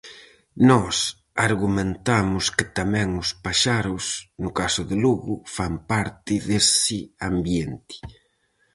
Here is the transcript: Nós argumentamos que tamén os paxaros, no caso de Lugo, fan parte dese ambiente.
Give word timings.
Nós 0.69 0.97
argumentamos 1.47 2.43
que 2.57 2.65
tamén 2.79 3.09
os 3.23 3.29
paxaros, 3.43 4.05
no 4.43 4.51
caso 4.59 4.81
de 4.89 4.95
Lugo, 5.03 5.33
fan 5.55 5.73
parte 5.91 6.33
dese 6.47 6.99
ambiente. 7.29 7.95